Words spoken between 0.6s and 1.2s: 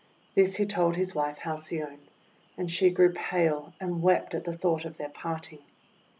told his